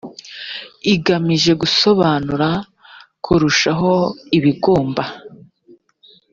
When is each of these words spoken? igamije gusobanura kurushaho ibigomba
igamije 0.93 1.51
gusobanura 1.61 2.49
kurushaho 3.23 3.93
ibigomba 4.37 5.03